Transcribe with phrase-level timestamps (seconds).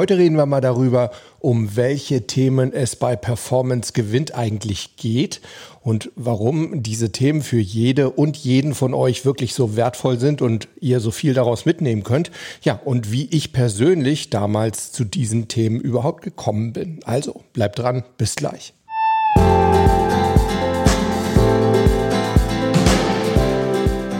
[0.00, 5.42] Heute reden wir mal darüber, um welche Themen es bei Performance Gewinnt eigentlich geht
[5.82, 10.68] und warum diese Themen für jede und jeden von euch wirklich so wertvoll sind und
[10.80, 12.30] ihr so viel daraus mitnehmen könnt.
[12.62, 17.00] Ja, und wie ich persönlich damals zu diesen Themen überhaupt gekommen bin.
[17.04, 18.72] Also bleibt dran, bis gleich.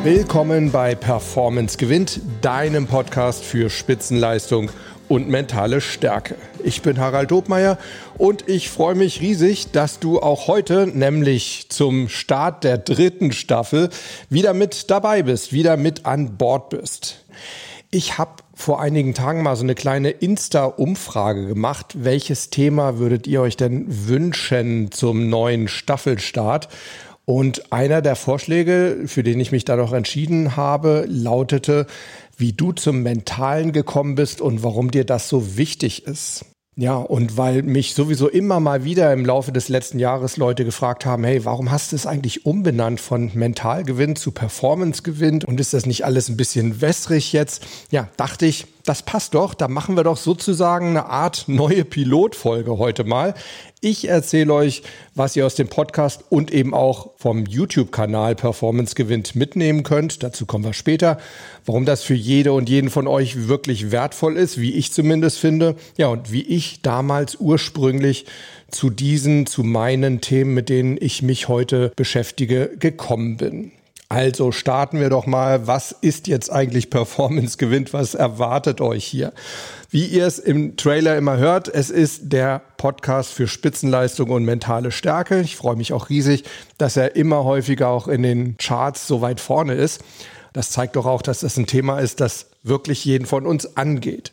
[0.02, 4.70] Willkommen bei Performance Gewinnt, deinem Podcast für Spitzenleistung
[5.10, 6.36] und mentale Stärke.
[6.62, 7.78] Ich bin Harald Dobmeier
[8.16, 13.90] und ich freue mich riesig, dass du auch heute, nämlich zum Start der dritten Staffel,
[14.28, 17.24] wieder mit dabei bist, wieder mit an Bord bist.
[17.90, 22.04] Ich habe vor einigen Tagen mal so eine kleine Insta-Umfrage gemacht.
[22.04, 26.68] Welches Thema würdet ihr euch denn wünschen zum neuen Staffelstart?
[27.24, 31.86] Und einer der Vorschläge, für den ich mich da noch entschieden habe, lautete,
[32.40, 36.44] wie du zum Mentalen gekommen bist und warum dir das so wichtig ist.
[36.76, 41.04] Ja, und weil mich sowieso immer mal wieder im Laufe des letzten Jahres Leute gefragt
[41.04, 45.84] haben, hey, warum hast du es eigentlich umbenannt von Mentalgewinn zu Performancegewinn und ist das
[45.84, 47.66] nicht alles ein bisschen wässrig jetzt?
[47.90, 49.54] Ja, dachte ich, das passt doch.
[49.54, 53.34] Da machen wir doch sozusagen eine Art neue Pilotfolge heute mal.
[53.80, 54.82] Ich erzähle euch,
[55.14, 60.22] was ihr aus dem Podcast und eben auch vom YouTube-Kanal Performance gewinnt mitnehmen könnt.
[60.22, 61.18] Dazu kommen wir später.
[61.64, 65.76] Warum das für jede und jeden von euch wirklich wertvoll ist, wie ich zumindest finde.
[65.96, 68.26] Ja, und wie ich damals ursprünglich
[68.70, 73.72] zu diesen, zu meinen Themen, mit denen ich mich heute beschäftige, gekommen bin.
[74.12, 75.68] Also starten wir doch mal.
[75.68, 77.92] Was ist jetzt eigentlich Performance gewinnt?
[77.92, 79.32] Was erwartet euch hier?
[79.88, 84.90] Wie ihr es im Trailer immer hört, es ist der Podcast für Spitzenleistung und mentale
[84.90, 85.40] Stärke.
[85.42, 86.42] Ich freue mich auch riesig,
[86.76, 90.02] dass er immer häufiger auch in den Charts so weit vorne ist.
[90.52, 94.32] Das zeigt doch auch, dass das ein Thema ist, das wirklich jeden von uns angeht.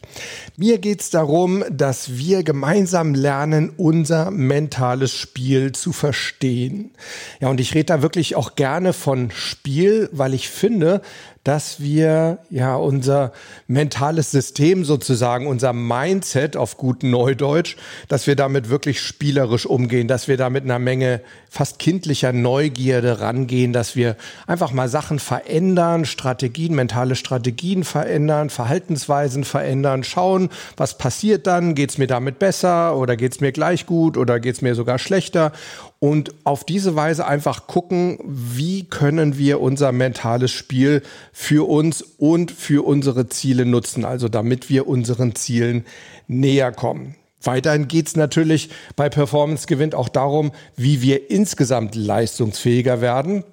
[0.58, 6.92] Mir geht es darum, dass wir gemeinsam lernen, unser mentales Spiel zu verstehen.
[7.40, 11.02] Ja, und ich rede da wirklich auch gerne von Spiel, weil ich finde,
[11.48, 13.32] dass wir ja unser
[13.68, 17.78] mentales System sozusagen, unser Mindset auf gut Neudeutsch,
[18.10, 23.22] dass wir damit wirklich spielerisch umgehen, dass wir da mit einer Menge fast kindlicher Neugierde
[23.22, 30.98] rangehen, dass wir einfach mal Sachen verändern, Strategien, mentale Strategien verändern, Verhaltensweisen verändern, schauen, was
[30.98, 34.56] passiert dann, geht es mir damit besser oder geht es mir gleich gut oder geht
[34.56, 35.54] es mir sogar schlechter
[36.00, 41.02] und auf diese Weise einfach gucken, wie können wir unser mentales Spiel
[41.34, 45.86] für uns und für unsere Ziele nutzen, also damit wir unseren Zielen
[46.28, 47.16] näher kommen.
[47.42, 53.44] Weiterhin geht es natürlich bei Performance Gewinn auch darum, wie wir insgesamt leistungsfähiger werden.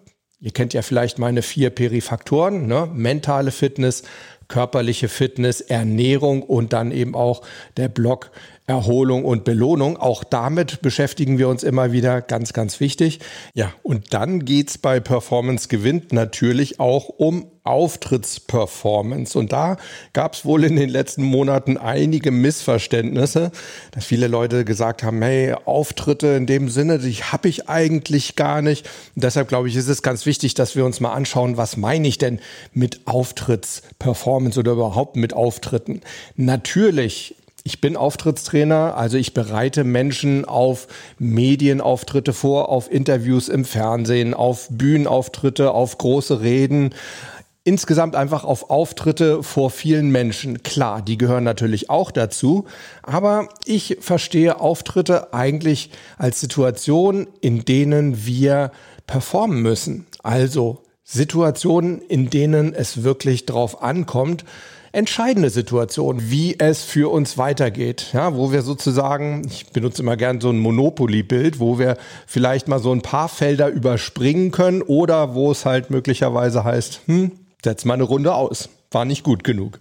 [0.40, 2.88] Ihr kennt ja vielleicht meine vier Perifaktoren, ne?
[2.92, 4.02] mentale Fitness,
[4.48, 7.42] körperliche Fitness, Ernährung und dann eben auch
[7.76, 8.30] der Block
[8.66, 9.98] Erholung und Belohnung.
[9.98, 13.20] Auch damit beschäftigen wir uns immer wieder, ganz, ganz wichtig.
[13.52, 19.38] Ja, und dann geht's bei Performance gewinnt natürlich auch um Auftrittsperformance.
[19.38, 19.76] Und da
[20.14, 23.52] gab es wohl in den letzten Monaten einige Missverständnisse,
[23.92, 28.62] dass viele Leute gesagt haben, hey, Auftritte in dem Sinne, die habe ich eigentlich gar
[28.62, 28.86] nicht.
[29.14, 32.08] Und deshalb glaube ich, ist es ganz wichtig, dass wir uns mal anschauen, was meine
[32.08, 32.40] ich denn
[32.72, 36.00] mit Auftrittsperformance oder überhaupt mit Auftritten.
[36.36, 37.36] Natürlich
[37.66, 40.86] ich bin Auftrittstrainer, also ich bereite Menschen auf
[41.18, 46.94] Medienauftritte vor, auf Interviews im Fernsehen, auf Bühnenauftritte, auf große Reden.
[47.64, 50.62] Insgesamt einfach auf Auftritte vor vielen Menschen.
[50.62, 52.66] Klar, die gehören natürlich auch dazu,
[53.02, 55.88] aber ich verstehe Auftritte eigentlich
[56.18, 58.72] als Situation, in denen wir
[59.06, 60.06] performen müssen.
[60.22, 64.44] Also Situationen, in denen es wirklich drauf ankommt,
[64.94, 68.10] entscheidende Situation, wie es für uns weitergeht.
[68.12, 71.96] Ja, wo wir sozusagen, ich benutze immer gern so ein Monopoly-Bild, wo wir
[72.26, 77.32] vielleicht mal so ein paar Felder überspringen können oder wo es halt möglicherweise heißt, hm,
[77.62, 79.78] setz mal eine Runde aus war nicht gut genug.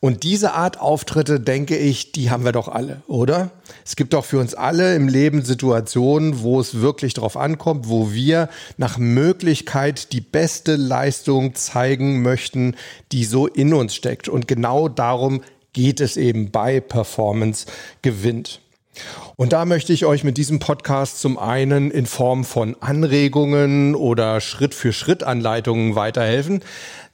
[0.00, 3.50] Und diese Art Auftritte, denke ich, die haben wir doch alle, oder?
[3.84, 8.12] Es gibt doch für uns alle im Leben Situationen, wo es wirklich drauf ankommt, wo
[8.12, 12.76] wir nach Möglichkeit die beste Leistung zeigen möchten,
[13.12, 14.28] die so in uns steckt.
[14.28, 15.42] Und genau darum
[15.72, 17.66] geht es eben bei Performance
[18.02, 18.60] gewinnt.
[19.36, 24.40] Und da möchte ich euch mit diesem Podcast zum einen in Form von Anregungen oder
[24.40, 26.62] Schritt-für-Schritt-Anleitungen weiterhelfen,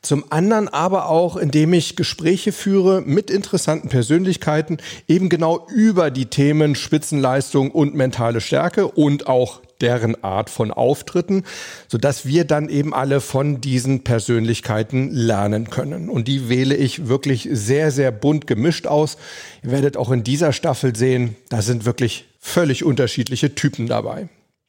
[0.02, 4.78] zum anderen aber auch, indem ich Gespräche führe mit interessanten Persönlichkeiten,
[5.08, 11.44] eben genau über die Themen Spitzenleistung und mentale Stärke und auch deren Art von Auftritten,
[11.88, 16.08] sodass wir dann eben alle von diesen Persönlichkeiten lernen können.
[16.08, 19.18] Und die wähle ich wirklich sehr, sehr bunt gemischt aus.
[19.62, 24.28] Ihr werdet auch in dieser Staffel sehen, da sind wirklich völlig unterschiedliche Typen dabei.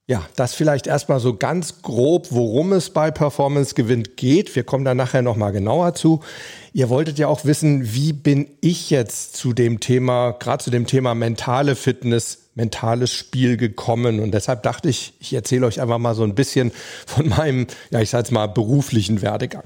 [0.10, 4.56] Ja, das vielleicht erstmal so ganz grob, worum es bei Performance Gewinn geht.
[4.56, 6.22] Wir kommen da nachher nochmal genauer zu.
[6.74, 10.88] Ihr wolltet ja auch wissen, wie bin ich jetzt zu dem Thema, gerade zu dem
[10.88, 14.20] Thema mentale Fitness mentales Spiel gekommen.
[14.20, 16.72] Und deshalb dachte ich, ich erzähle euch einfach mal so ein bisschen
[17.08, 19.64] von meinem, ja, ich sage jetzt mal, beruflichen Werdegang.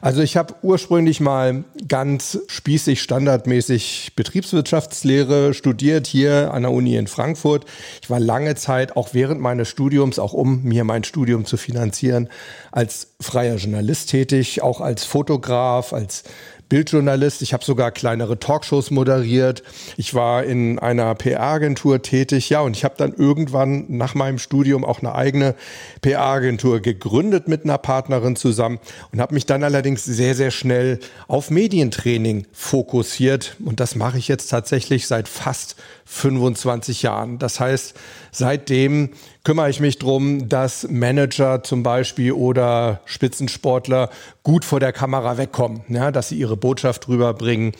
[0.00, 7.08] Also ich habe ursprünglich mal ganz spießig, standardmäßig Betriebswirtschaftslehre studiert hier an der Uni in
[7.08, 7.66] Frankfurt.
[8.00, 12.30] Ich war lange Zeit, auch während meines Studiums, auch um mir mein Studium zu finanzieren,
[12.72, 16.24] als freier Journalist tätig, auch als Fotograf, als
[16.70, 17.42] Bildjournalist.
[17.42, 19.62] Ich habe sogar kleinere Talkshows moderiert.
[19.98, 22.48] Ich war in einer PR-Agentur tätig.
[22.48, 25.54] Ja, und ich habe dann irgendwann nach meinem Studium auch eine eigene
[26.00, 28.78] PR-Agentur gegründet mit einer Partnerin zusammen
[29.12, 33.56] und habe mich dann allerdings sehr, sehr schnell auf Medientraining fokussiert.
[33.62, 35.76] Und das mache ich jetzt tatsächlich seit fast
[36.06, 37.38] 25 Jahren.
[37.38, 37.94] Das heißt,
[38.32, 39.10] seitdem
[39.44, 44.10] kümmere ich mich drum, dass Manager zum Beispiel oder Spitzensportler
[44.42, 47.72] gut vor der Kamera wegkommen, ja, dass sie ihre Botschaft rüberbringen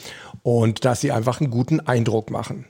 [0.43, 2.67] und dass sie einfach einen guten Eindruck machen.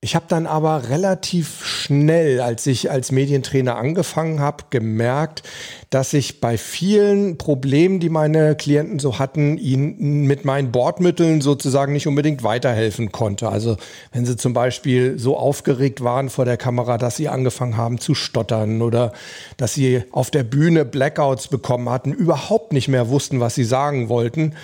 [0.00, 5.42] Ich habe dann aber relativ schnell, als ich als Medientrainer angefangen habe, gemerkt,
[5.90, 11.94] dass ich bei vielen Problemen, die meine Klienten so hatten, ihnen mit meinen Bordmitteln sozusagen
[11.94, 13.48] nicht unbedingt weiterhelfen konnte.
[13.48, 13.76] Also
[14.12, 18.14] wenn sie zum Beispiel so aufgeregt waren vor der Kamera, dass sie angefangen haben zu
[18.14, 19.12] stottern oder
[19.56, 24.08] dass sie auf der Bühne Blackouts bekommen hatten, überhaupt nicht mehr wussten, was sie sagen
[24.08, 24.54] wollten,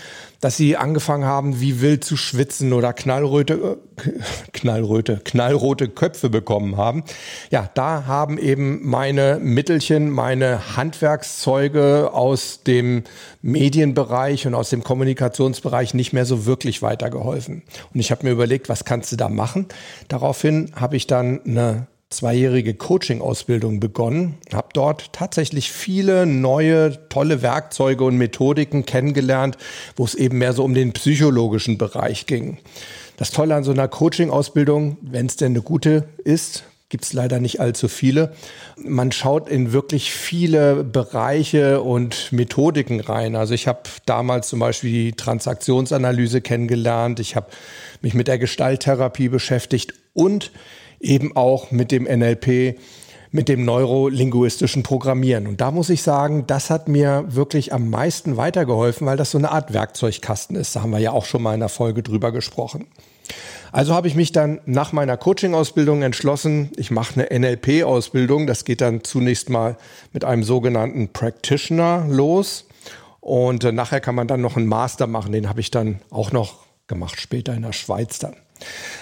[0.45, 4.11] dass sie angefangen haben, wie wild zu schwitzen oder knallröte, äh,
[4.53, 7.03] knallröte, knallrote Köpfe bekommen haben.
[7.51, 13.05] Ja, da haben eben meine Mittelchen, meine Handwerkszeuge aus dem
[13.41, 17.63] Medienbereich und aus dem Kommunikationsbereich nicht mehr so wirklich weitergeholfen.
[17.95, 19.65] Und ich habe mir überlegt, was kannst du da machen?
[20.09, 28.05] Daraufhin habe ich dann eine zweijährige Coaching-Ausbildung begonnen, habe dort tatsächlich viele neue, tolle Werkzeuge
[28.05, 29.59] und Methodiken kennengelernt,
[29.97, 32.59] wo es eben mehr so um den psychologischen Bereich ging.
[33.17, 37.41] Das Tolle an so einer Coaching-Ausbildung, wenn es denn eine gute ist, gibt es leider
[37.41, 38.35] nicht allzu viele.
[38.77, 43.35] Man schaut in wirklich viele Bereiche und Methodiken rein.
[43.35, 47.49] Also ich habe damals zum Beispiel die Transaktionsanalyse kennengelernt, ich habe
[48.01, 50.53] mich mit der Gestalttherapie beschäftigt und
[51.05, 52.79] eben auch mit dem NLP,
[53.31, 55.47] mit dem neurolinguistischen Programmieren.
[55.47, 59.39] Und da muss ich sagen, das hat mir wirklich am meisten weitergeholfen, weil das so
[59.39, 60.77] eine Art Werkzeugkasten ist.
[60.77, 62.87] Da haben wir ja auch schon mal in der Folge drüber gesprochen.
[63.73, 68.47] Also habe ich mich dann nach meiner Coaching-Ausbildung entschlossen, ich mache eine NLP-Ausbildung.
[68.47, 69.77] Das geht dann zunächst mal
[70.13, 72.67] mit einem sogenannten Practitioner los.
[73.21, 75.33] Und äh, nachher kann man dann noch einen Master machen.
[75.33, 78.37] Den habe ich dann auch noch gemacht, später in der Schweiz dann.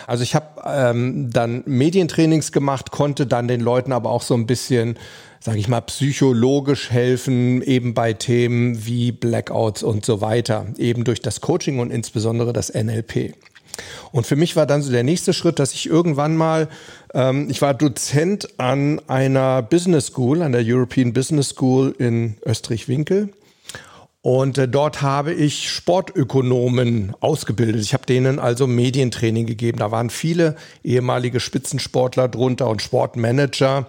[0.07, 4.47] Also ich habe ähm, dann Medientrainings gemacht, konnte dann den Leuten aber auch so ein
[4.47, 4.99] bisschen,
[5.41, 11.21] sage ich mal, psychologisch helfen, eben bei Themen wie Blackouts und so weiter, eben durch
[11.21, 13.35] das Coaching und insbesondere das NLP.
[14.11, 16.69] Und für mich war dann so der nächste Schritt, dass ich irgendwann mal,
[17.15, 23.31] ähm, ich war Dozent an einer Business School, an der European Business School in Österreich-Winkel
[24.23, 27.83] und äh, dort habe ich Sportökonomen ausgebildet.
[27.83, 29.79] Ich habe denen also Medientraining gegeben.
[29.79, 30.55] Da waren viele
[30.85, 33.87] ehemalige Spitzensportler drunter und Sportmanager.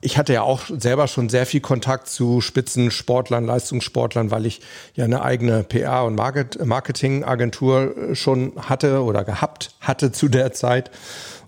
[0.00, 4.60] Ich hatte ja auch selber schon sehr viel Kontakt zu Spitzensportlern, Leistungssportlern, weil ich
[4.94, 10.92] ja eine eigene PR- und Marketingagentur äh, schon hatte oder gehabt hatte zu der Zeit.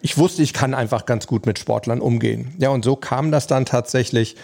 [0.01, 2.53] Ich wusste, ich kann einfach ganz gut mit Sportlern umgehen.
[2.59, 4.35] Ja, und so kam das dann tatsächlich,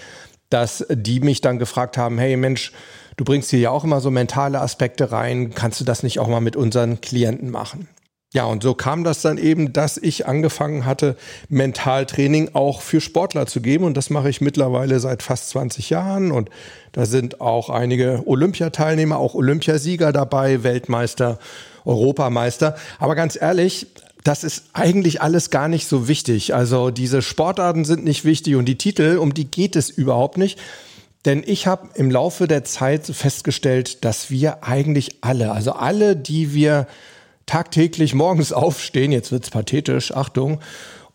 [0.49, 2.73] dass die mich dann gefragt haben, hey Mensch,
[3.21, 5.55] Du bringst hier ja auch immer so mentale Aspekte rein.
[5.55, 7.87] Kannst du das nicht auch mal mit unseren Klienten machen?
[8.33, 11.17] Ja, und so kam das dann eben, dass ich angefangen hatte,
[11.51, 13.85] Mentaltraining auch für Sportler zu geben.
[13.85, 16.33] Und das mache ich mittlerweile seit fast 20 Jahren.
[16.33, 16.49] Und
[16.93, 21.39] da sind auch einige Olympiateilnehmer, auch Olympiasieger dabei, Weltmeister,
[21.85, 22.75] Europameister.
[22.99, 23.89] Aber ganz ehrlich,
[24.25, 26.55] das ist eigentlich alles gar nicht so wichtig.
[26.55, 30.59] Also diese Sportarten sind nicht wichtig und die Titel, um die geht es überhaupt nicht.
[31.25, 36.55] Denn ich habe im Laufe der Zeit festgestellt, dass wir eigentlich alle, also alle, die
[36.55, 36.87] wir
[37.47, 40.61] tagtäglich morgens aufstehen, jetzt wird's pathetisch, Achtung,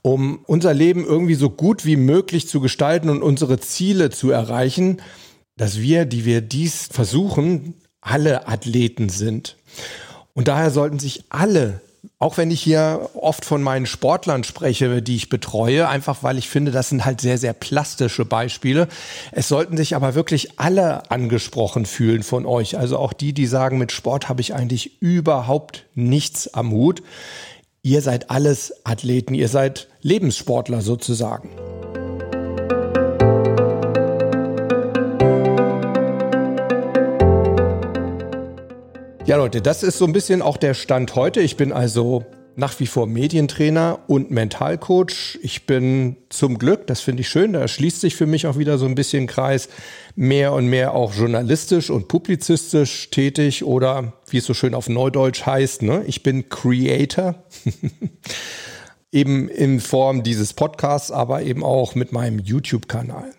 [0.01, 5.01] um unser Leben irgendwie so gut wie möglich zu gestalten und unsere Ziele zu erreichen,
[5.57, 9.57] dass wir, die wir dies versuchen, alle Athleten sind.
[10.33, 11.81] Und daher sollten sich alle
[12.19, 16.49] auch wenn ich hier oft von meinen Sportlern spreche, die ich betreue, einfach weil ich
[16.49, 18.87] finde, das sind halt sehr, sehr plastische Beispiele.
[19.31, 22.77] Es sollten sich aber wirklich alle angesprochen fühlen von euch.
[22.77, 27.01] Also auch die, die sagen, mit Sport habe ich eigentlich überhaupt nichts am Hut.
[27.81, 31.49] Ihr seid alles Athleten, ihr seid Lebenssportler sozusagen.
[39.35, 41.41] Ja, Leute, das ist so ein bisschen auch der Stand heute.
[41.41, 42.23] Ich bin also
[42.55, 45.37] nach wie vor Medientrainer und Mentalcoach.
[45.41, 48.77] Ich bin zum Glück, das finde ich schön, da schließt sich für mich auch wieder
[48.77, 49.67] so ein bisschen Kreis,
[50.15, 55.45] mehr und mehr auch journalistisch und publizistisch tätig oder wie es so schön auf Neudeutsch
[55.45, 56.05] heißt, ne?
[56.07, 57.35] ich bin Creator.
[59.11, 63.33] eben in Form dieses Podcasts, aber eben auch mit meinem YouTube-Kanal.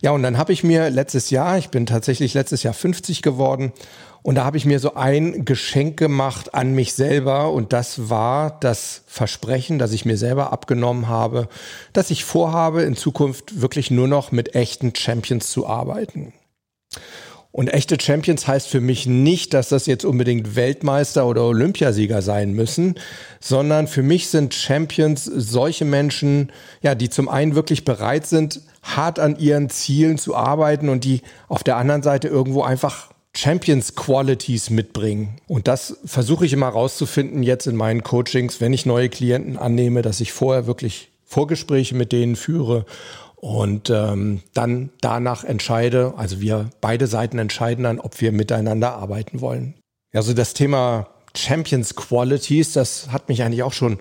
[0.00, 3.72] Ja, und dann habe ich mir letztes Jahr, ich bin tatsächlich letztes Jahr 50 geworden
[4.22, 8.58] und da habe ich mir so ein Geschenk gemacht an mich selber und das war
[8.60, 11.48] das Versprechen, das ich mir selber abgenommen habe,
[11.92, 16.32] dass ich vorhabe, in Zukunft wirklich nur noch mit echten Champions zu arbeiten.
[17.50, 22.52] Und echte Champions heißt für mich nicht, dass das jetzt unbedingt Weltmeister oder Olympiasieger sein
[22.52, 22.96] müssen,
[23.40, 26.52] sondern für mich sind Champions solche Menschen,
[26.82, 31.22] ja, die zum einen wirklich bereit sind, hart an ihren Zielen zu arbeiten und die
[31.48, 35.40] auf der anderen Seite irgendwo einfach Champions Qualities mitbringen.
[35.46, 40.02] Und das versuche ich immer rauszufinden jetzt in meinen Coachings, wenn ich neue Klienten annehme,
[40.02, 42.84] dass ich vorher wirklich Vorgespräche mit denen führe
[43.40, 49.40] und ähm, dann danach entscheide, also wir beide Seiten entscheiden dann, ob wir miteinander arbeiten
[49.40, 49.74] wollen.
[50.12, 54.00] Also das Thema Champions Qualities, das hat mich eigentlich auch schon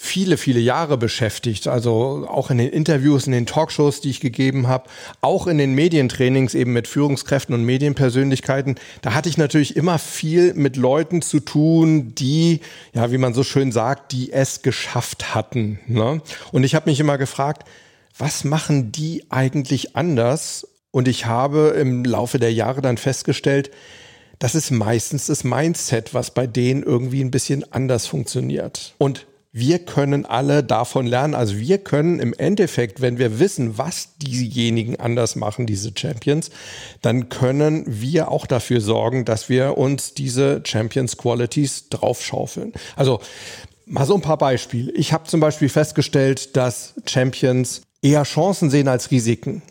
[0.00, 1.66] viele, viele Jahre beschäftigt.
[1.66, 4.88] Also auch in den Interviews, in den Talkshows, die ich gegeben habe,
[5.22, 8.76] auch in den Medientrainings eben mit Führungskräften und Medienpersönlichkeiten.
[9.02, 12.60] Da hatte ich natürlich immer viel mit Leuten zu tun, die,
[12.92, 15.80] ja, wie man so schön sagt, die es geschafft hatten.
[15.88, 16.20] Ne?
[16.52, 17.66] Und ich habe mich immer gefragt,
[18.18, 20.66] was machen die eigentlich anders?
[20.90, 23.70] Und ich habe im Laufe der Jahre dann festgestellt,
[24.38, 28.94] das ist meistens das Mindset, was bei denen irgendwie ein bisschen anders funktioniert.
[28.98, 31.34] Und wir können alle davon lernen.
[31.34, 36.50] Also wir können im Endeffekt, wenn wir wissen, was diejenigen anders machen, diese Champions,
[37.02, 42.72] dann können wir auch dafür sorgen, dass wir uns diese Champions Qualities draufschaufeln.
[42.94, 43.20] Also
[43.86, 44.92] mal so ein paar Beispiele.
[44.92, 49.62] Ich habe zum Beispiel festgestellt, dass Champions eher Chancen sehen als Risiken.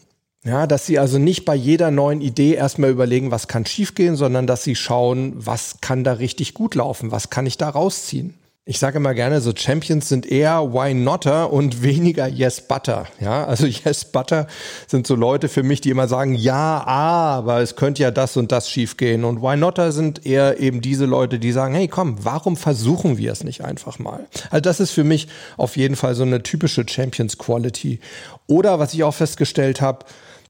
[0.44, 4.48] Ja, dass sie also nicht bei jeder neuen Idee erstmal überlegen, was kann schiefgehen, sondern
[4.48, 8.34] dass sie schauen, was kann da richtig gut laufen, was kann ich da rausziehen.
[8.70, 13.08] Ich sage immer gerne, so Champions sind eher Why Notter und weniger Yes Butter.
[13.22, 14.46] Ja, also Yes Butter
[14.88, 18.52] sind so Leute für mich, die immer sagen, ja, aber es könnte ja das und
[18.52, 19.24] das schiefgehen.
[19.24, 23.32] Und Why Notter sind eher eben diese Leute, die sagen, hey, komm, warum versuchen wir
[23.32, 24.28] es nicht einfach mal?
[24.50, 28.02] Also das ist für mich auf jeden Fall so eine typische Champions Quality.
[28.48, 30.04] Oder was ich auch festgestellt habe,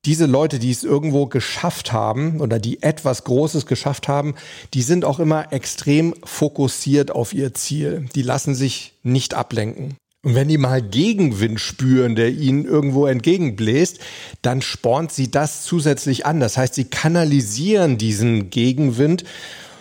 [0.05, 4.35] diese Leute, die es irgendwo geschafft haben oder die etwas Großes geschafft haben,
[4.73, 8.07] die sind auch immer extrem fokussiert auf ihr Ziel.
[8.15, 9.95] Die lassen sich nicht ablenken.
[10.23, 13.99] Und wenn die mal Gegenwind spüren, der ihnen irgendwo entgegenbläst,
[14.41, 16.39] dann spornt sie das zusätzlich an.
[16.39, 19.23] Das heißt, sie kanalisieren diesen Gegenwind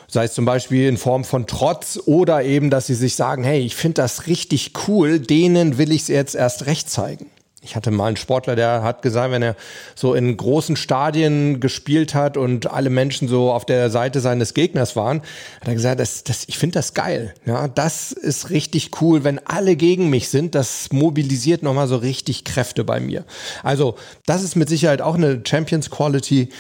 [0.08, 3.60] sei es zum Beispiel in Form von Trotz oder eben, dass sie sich sagen, hey,
[3.60, 7.26] ich finde das richtig cool, denen will ich es jetzt erst recht zeigen.
[7.66, 9.56] Ich hatte mal einen Sportler, der hat gesagt, wenn er
[9.94, 14.94] so in großen Stadien gespielt hat und alle Menschen so auf der Seite seines Gegners
[14.94, 15.20] waren,
[15.60, 17.34] hat er gesagt, das, das, ich finde das geil.
[17.44, 20.54] Ja, das ist richtig cool, wenn alle gegen mich sind.
[20.54, 23.24] Das mobilisiert nochmal so richtig Kräfte bei mir.
[23.64, 23.96] Also,
[24.26, 26.50] das ist mit Sicherheit auch eine Champions Quality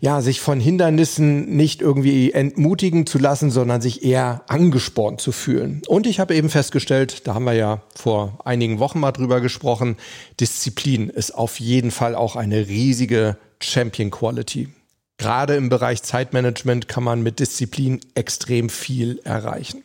[0.00, 5.82] ja, sich von Hindernissen nicht irgendwie entmutigen zu lassen, sondern sich eher angespornt zu fühlen.
[5.88, 9.96] Und ich habe eben festgestellt, da haben wir ja vor einigen Wochen mal drüber gesprochen,
[10.38, 14.68] Disziplin ist auf jeden Fall auch eine riesige Champion Quality.
[15.16, 19.82] Gerade im Bereich Zeitmanagement kann man mit Disziplin extrem viel erreichen.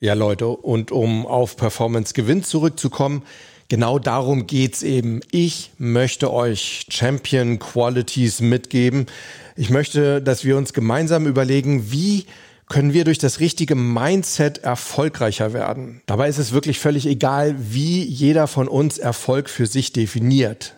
[0.00, 3.22] Ja, Leute, und um auf Performance Gewinn zurückzukommen,
[3.72, 5.20] genau darum geht's eben.
[5.30, 9.06] Ich möchte euch Champion Qualities mitgeben.
[9.56, 12.26] Ich möchte, dass wir uns gemeinsam überlegen, wie
[12.68, 16.02] können wir durch das richtige Mindset erfolgreicher werden.
[16.04, 20.74] Dabei ist es wirklich völlig egal, wie jeder von uns Erfolg für sich definiert.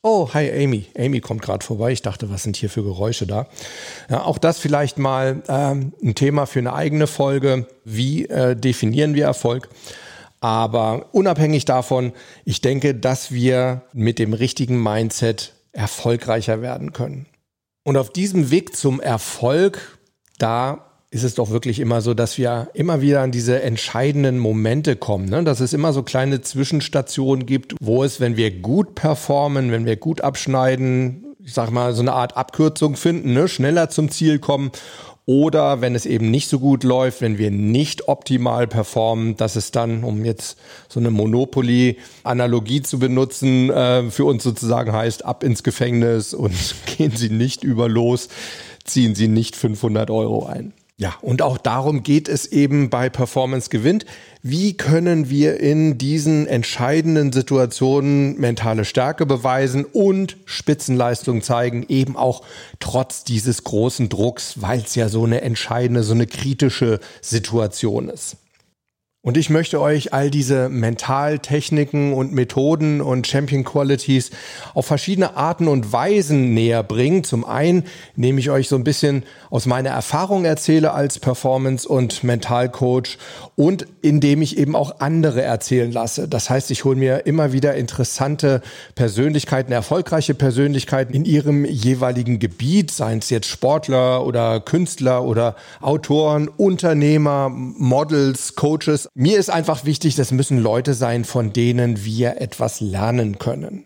[0.00, 0.86] Oh, hi Amy.
[0.96, 1.92] Amy kommt gerade vorbei.
[1.92, 3.48] Ich dachte, was sind hier für Geräusche da?
[4.08, 7.66] Ja, auch das vielleicht mal ähm, ein Thema für eine eigene Folge.
[7.84, 9.68] Wie äh, definieren wir Erfolg?
[10.44, 12.12] Aber unabhängig davon,
[12.44, 17.24] ich denke, dass wir mit dem richtigen Mindset erfolgreicher werden können.
[17.82, 19.98] Und auf diesem Weg zum Erfolg,
[20.36, 24.96] da ist es doch wirklich immer so, dass wir immer wieder an diese entscheidenden Momente
[24.96, 25.30] kommen.
[25.30, 25.44] Ne?
[25.44, 29.96] Dass es immer so kleine Zwischenstationen gibt, wo es, wenn wir gut performen, wenn wir
[29.96, 33.48] gut abschneiden, ich sag mal, so eine Art Abkürzung finden, ne?
[33.48, 34.72] schneller zum Ziel kommen.
[35.26, 39.70] Oder wenn es eben nicht so gut läuft, wenn wir nicht optimal performen, dass es
[39.70, 45.62] dann, um jetzt so eine Monopoly-Analogie zu benutzen, äh, für uns sozusagen heißt, ab ins
[45.62, 46.52] Gefängnis und
[46.98, 48.28] gehen Sie nicht über los,
[48.84, 50.74] ziehen Sie nicht 500 Euro ein.
[50.96, 54.06] Ja, und auch darum geht es eben bei Performance gewinnt.
[54.42, 62.44] Wie können wir in diesen entscheidenden Situationen mentale Stärke beweisen und Spitzenleistung zeigen, eben auch
[62.78, 68.36] trotz dieses großen Drucks, weil es ja so eine entscheidende, so eine kritische Situation ist.
[69.24, 74.30] Und ich möchte euch all diese Mentaltechniken und Methoden und Champion Qualities
[74.74, 77.24] auf verschiedene Arten und Weisen näher bringen.
[77.24, 77.84] Zum einen
[78.16, 83.16] nehme ich euch so ein bisschen aus meiner Erfahrung erzähle als Performance- und Mentalcoach
[83.56, 86.28] und indem ich eben auch andere erzählen lasse.
[86.28, 88.60] Das heißt, ich hole mir immer wieder interessante
[88.94, 96.48] Persönlichkeiten, erfolgreiche Persönlichkeiten in ihrem jeweiligen Gebiet, seien es jetzt Sportler oder Künstler oder Autoren,
[96.48, 102.80] Unternehmer, Models, Coaches mir ist einfach wichtig, das müssen Leute sein, von denen wir etwas
[102.80, 103.84] lernen können.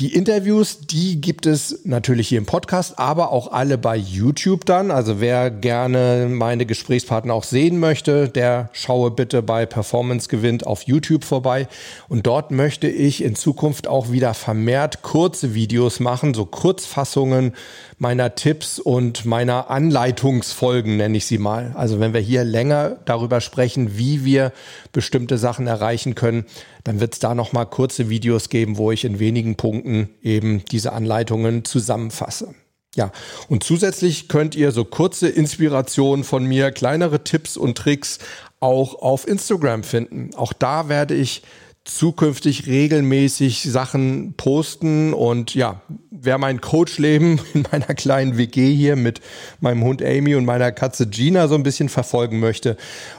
[0.00, 4.90] Die Interviews, die gibt es natürlich hier im Podcast, aber auch alle bei YouTube dann.
[4.90, 10.84] Also wer gerne meine Gesprächspartner auch sehen möchte, der schaue bitte bei Performance Gewinnt auf
[10.84, 11.68] YouTube vorbei.
[12.08, 17.52] Und dort möchte ich in Zukunft auch wieder vermehrt kurze Videos machen, so Kurzfassungen
[18.00, 21.72] meiner Tipps und meiner Anleitungsfolgen, nenne ich sie mal.
[21.74, 24.52] Also wenn wir hier länger darüber sprechen, wie wir
[24.90, 26.46] bestimmte Sachen erreichen können,
[26.82, 30.94] dann wird es da nochmal kurze Videos geben, wo ich in wenigen Punkten eben diese
[30.94, 32.54] Anleitungen zusammenfasse.
[32.96, 33.12] Ja,
[33.48, 38.18] und zusätzlich könnt ihr so kurze Inspirationen von mir, kleinere Tipps und Tricks
[38.60, 40.30] auch auf Instagram finden.
[40.36, 41.42] Auch da werde ich
[41.84, 49.20] zukünftig regelmäßig Sachen posten und ja, wer mein Coachleben in meiner kleinen WG hier mit
[49.60, 52.76] meinem Hund Amy und meiner Katze Gina so ein bisschen verfolgen möchte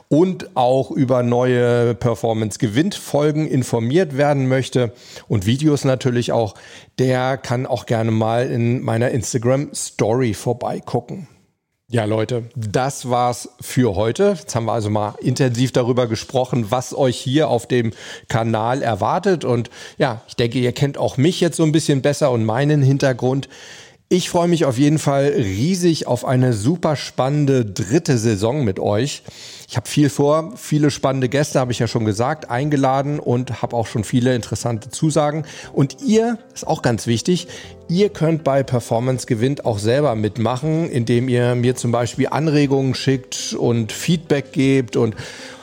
[0.10, 4.94] und auch über neue Performance-Gewinn-Folgen informiert werden möchte
[5.28, 6.54] und Videos natürlich auch,
[7.00, 11.28] der kann auch gerne mal in meiner Instagram Story vorbeigucken.
[11.94, 14.38] Ja, Leute, das war's für heute.
[14.40, 17.92] Jetzt haben wir also mal intensiv darüber gesprochen, was euch hier auf dem
[18.30, 19.44] Kanal erwartet.
[19.44, 22.82] Und ja, ich denke, ihr kennt auch mich jetzt so ein bisschen besser und meinen
[22.82, 23.50] Hintergrund.
[24.14, 29.24] Ich freue mich auf jeden Fall riesig auf eine super spannende dritte Saison mit euch.
[29.70, 33.74] Ich habe viel vor, viele spannende Gäste, habe ich ja schon gesagt, eingeladen und habe
[33.74, 35.46] auch schon viele interessante Zusagen.
[35.72, 37.48] Und ihr, ist auch ganz wichtig,
[37.88, 43.54] ihr könnt bei Performance Gewinnt auch selber mitmachen, indem ihr mir zum Beispiel Anregungen schickt
[43.54, 45.16] und Feedback gebt und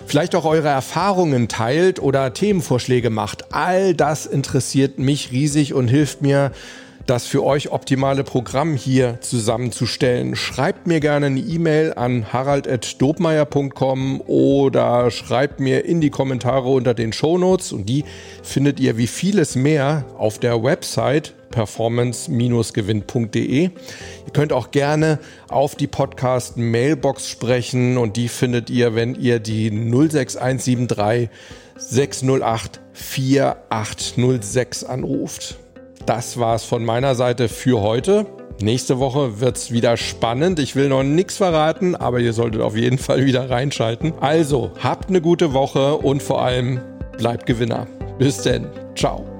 [0.06, 3.52] vielleicht auch eure Erfahrungen teilt oder Themenvorschläge macht.
[3.52, 6.52] All das interessiert mich riesig und hilft mir,
[7.08, 10.36] das für euch optimale Programm hier zusammenzustellen.
[10.36, 17.14] Schreibt mir gerne eine E-Mail an harald.dobmeier.com oder schreibt mir in die Kommentare unter den
[17.14, 18.04] Shownotes und die
[18.42, 23.62] findet ihr wie vieles mehr auf der Website performance-gewinn.de.
[23.62, 23.72] Ihr
[24.34, 25.18] könnt auch gerne
[25.48, 31.30] auf die Podcast Mailbox sprechen und die findet ihr, wenn ihr die 06173
[31.78, 35.56] 608 4806 anruft
[36.08, 38.26] das war's von meiner Seite für heute.
[38.60, 40.58] Nächste Woche wird's wieder spannend.
[40.58, 44.14] Ich will noch nichts verraten, aber ihr solltet auf jeden Fall wieder reinschalten.
[44.20, 46.80] Also, habt eine gute Woche und vor allem
[47.18, 47.86] bleibt Gewinner.
[48.18, 48.66] Bis denn.
[48.96, 49.37] Ciao.